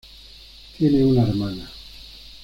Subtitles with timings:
[0.79, 1.69] Tiene una hermana.